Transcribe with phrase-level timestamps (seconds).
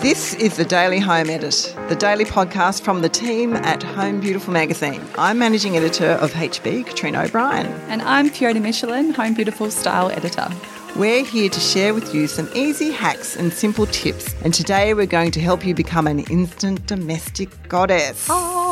[0.00, 4.52] This is the Daily Home Edit, the daily podcast from the team at Home Beautiful
[4.52, 5.02] magazine.
[5.18, 7.66] I'm managing editor of HB, Katrina O'Brien.
[7.88, 10.48] And I'm Fiona Michelon, Home Beautiful Style Editor.
[10.96, 14.34] We're here to share with you some easy hacks and simple tips.
[14.44, 18.26] And today we're going to help you become an instant domestic goddess.
[18.28, 18.66] Oh.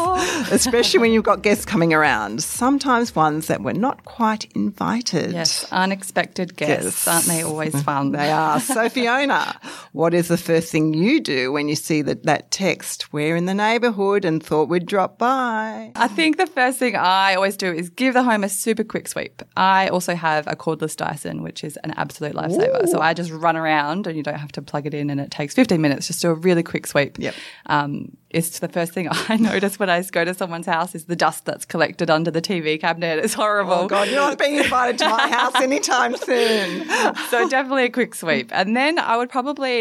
[0.51, 5.33] Especially when you've got guests coming around, sometimes ones that were not quite invited.
[5.33, 7.09] Yes, unexpected guests, Yes.
[7.09, 8.13] aren't they always fun?
[8.13, 8.61] They are.
[8.61, 9.59] So, Fiona,
[9.93, 13.13] what is the first thing you do when you see that, that text?
[13.13, 15.93] We're in the neighbourhood and thought we'd drop by.
[15.95, 19.09] I think the first thing I always do is give the home a super quick
[19.09, 19.43] sweep.
[19.57, 22.89] I also have a cordless Dyson, which is an absolute lifesaver.
[22.89, 25.31] So I just run around and you don't have to plug it in and it
[25.31, 27.19] takes 15 minutes just do a really quick sweep.
[27.19, 27.35] Yep.
[27.67, 31.17] Um, it's the first thing I notice when I go to someone's house is the
[31.17, 33.19] dust that's collected under the TV cabinet.
[33.25, 33.73] It's horrible.
[33.73, 36.89] Oh, God, you're not being invited to my house anytime soon.
[37.31, 38.51] so definitely a quick sweep.
[38.53, 39.78] And then I would probably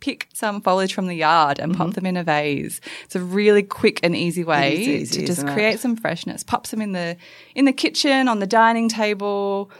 [0.00, 2.80] pick some foliage from the yard and pop them in a vase.
[3.04, 4.90] It's a really quick and easy way Mm-hmm.
[5.02, 5.52] Easy, to just isn't it?
[5.52, 6.42] create some freshness.
[6.42, 7.16] Pop them in the
[7.54, 9.70] in the kitchen, on the dining table.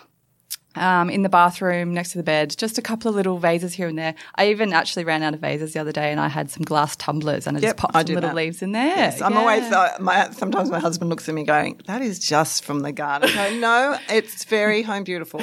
[0.76, 3.88] Um, in the bathroom next to the bed, just a couple of little vases here
[3.88, 4.14] and there.
[4.36, 6.94] I even actually ran out of vases the other day, and I had some glass
[6.94, 8.36] tumblers, and I Yep, just popped I some little that.
[8.36, 8.86] leaves in there.
[8.86, 9.38] Yes, I'm Yeah.
[9.40, 12.92] always, uh, my, sometimes my husband looks at me going, that is just from the
[12.92, 13.30] garden.
[13.36, 15.42] I go, no, it's very home beautiful.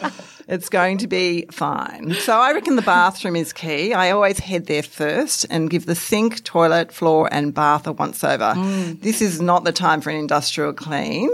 [0.52, 2.12] it's going to be fine.
[2.12, 3.94] So I reckon the bathroom is key.
[3.94, 8.22] I always head there first and give the sink, toilet, floor and bath a once
[8.22, 8.52] over.
[8.54, 9.00] Mm.
[9.00, 11.30] This is not the time for an industrial clean.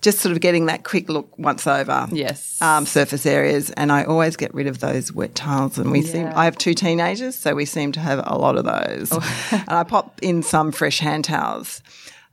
[0.00, 2.08] Just sort of getting that quick look once over.
[2.10, 2.60] Yes.
[2.60, 3.70] Um, surface areas.
[3.70, 5.78] And I always get rid of those wet tiles.
[5.78, 8.64] And we seem, I have two teenagers, so we seem to have a lot of
[8.64, 9.10] those.
[9.12, 9.48] Oh.
[9.52, 11.82] and I pop in some fresh hand towels.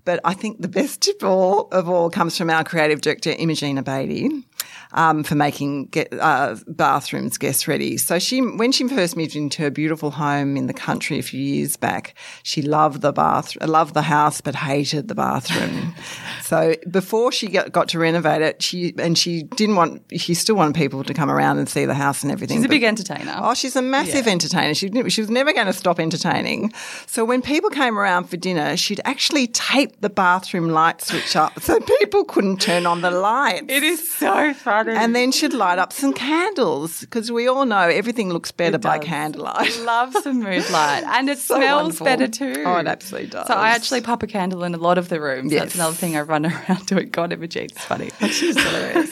[0.05, 3.81] But I think the best tip all, of all comes from our creative director, Imogene
[3.81, 4.43] Beatty,
[4.91, 7.97] um, for making get, uh, bathrooms guest ready.
[7.97, 11.39] So she, when she first moved into her beautiful home in the country a few
[11.39, 15.95] years back, she loved the bath, loved the house, but hated the bathroom.
[16.41, 20.55] so before she got, got to renovate it, she and she didn't want, she still
[20.55, 22.57] wanted people to come around and see the house and everything.
[22.57, 23.35] She's a but- big entertainer.
[23.37, 24.73] Oh, she's a massive entertainer.
[24.73, 26.73] She, she was never going to stop entertaining.
[27.07, 31.59] So when people came around for dinner, she'd actually tape the bathroom light switch up
[31.61, 33.65] so people couldn't turn on the lights.
[33.69, 34.91] It is so funny.
[34.93, 38.99] And then she'd light up some candles because we all know everything looks better by
[38.99, 39.77] candlelight.
[39.85, 42.05] love some mood light, and it So smells wonderful.
[42.05, 42.63] better too.
[42.65, 43.47] Oh, it absolutely does.
[43.47, 45.51] So I actually pop a candle in a lot of the rooms.
[45.51, 45.61] Yes.
[45.63, 47.09] That's another thing I run around doing.
[47.09, 48.09] God, Imogene, it's funny.
[48.29, 49.09] She's hilarious.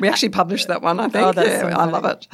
[0.00, 1.26] we actually published that one, I think.
[1.26, 2.26] Oh, that's yeah, so I love it.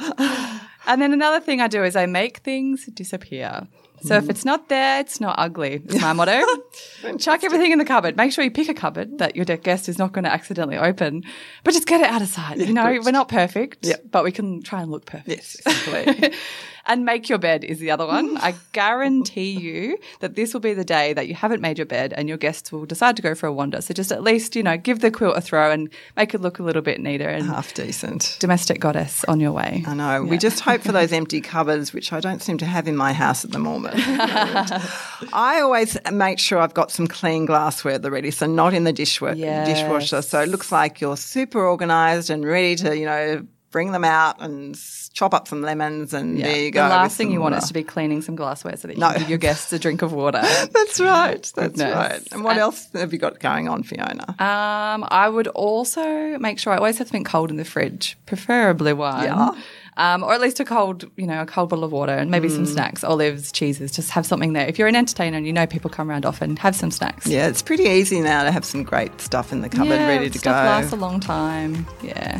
[0.87, 3.67] And then another thing I do is I make things disappear.
[4.01, 5.81] So if it's not there, it's not ugly.
[5.85, 6.41] It's my motto.
[7.19, 8.17] Chuck everything in the cupboard.
[8.17, 11.23] Make sure you pick a cupboard that your guest is not going to accidentally open,
[11.63, 12.57] but just get it out of sight.
[12.57, 13.05] you know, good.
[13.05, 15.27] we're not perfect, but we can try and look perfect.
[15.29, 16.33] Yes, exactly.
[16.87, 18.37] and make your bed is the other one.
[18.37, 22.13] I guarantee you that this will be the day that you haven't made your bed
[22.13, 23.81] and your guests will decide to go for a wander.
[23.81, 26.59] So just at least, you know, give the quilt a throw and make it look
[26.59, 28.37] a little bit neater and Half decent.
[28.39, 29.83] domestic goddess on your way.
[29.85, 30.23] I know.
[30.23, 33.13] We just hope for those empty cupboards, which I don't seem to have in my
[33.13, 33.90] house at the moment.
[35.33, 38.83] I always make sure I've got some clean glassware at the ready, so not in
[38.83, 39.67] the dishwa- Yes.
[39.67, 40.21] dishwasher.
[40.21, 44.41] So it looks like you're super organised and ready to, you know, bring them out
[44.41, 44.77] and
[45.13, 46.47] chop up some lemons and Yeah.
[46.47, 46.83] there you go.
[46.83, 49.11] The last thing you want is to be cleaning some glassware so that you No.
[49.11, 50.41] can give your guests a drink of water.
[50.73, 51.41] That's right.
[51.41, 51.95] That's Goodness.
[51.95, 52.21] right.
[52.33, 54.25] And what else have you got going on, Fiona?
[54.39, 58.91] Um, I would also make sure I always have something cold in the fridge, preferably
[58.93, 59.23] wine.
[59.25, 59.51] Yeah.
[59.97, 62.47] Um, or at least a cold, you know, a cold bottle of water and maybe
[62.47, 62.55] Mm.
[62.55, 63.91] some snacks, olives, cheeses.
[63.91, 64.65] Just have something there.
[64.65, 67.27] If you're an entertainer and you know people come around often, have some snacks.
[67.27, 70.27] yeah, it's pretty easy now to have some great stuff in the cupboard Yeah, ready
[70.29, 70.39] to go.
[70.39, 70.69] stuff go.
[70.69, 71.85] lasts a long time.
[72.01, 72.39] Yeah.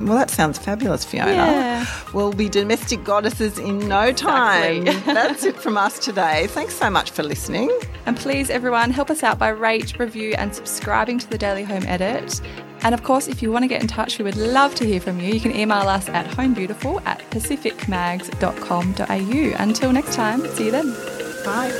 [0.00, 1.30] Well, that sounds fabulous, Fiona.
[1.32, 1.86] Yeah.
[2.12, 4.86] We'll be domestic goddesses in no time.
[4.88, 5.14] Exactly.
[5.14, 6.48] That's it from us today.
[6.48, 7.70] Thanks so much for listening.
[8.06, 11.84] And please, everyone, help us out by rate, review, and subscribing to the Daily Home
[11.86, 12.40] Edit.
[12.82, 15.00] And of course, if you want to get in touch, we would love to hear
[15.00, 15.32] from you.
[15.32, 19.62] You can email us at homebeautiful at pacificmags.com.au.
[19.62, 20.94] Until next time, see you then.
[21.44, 21.72] Bye.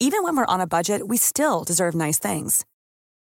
[0.00, 2.64] Even when we're on a budget, we still deserve nice things.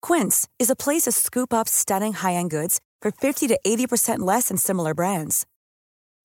[0.03, 4.21] Quince is a place to scoop up stunning high end goods for 50 to 80%
[4.21, 5.47] less than similar brands.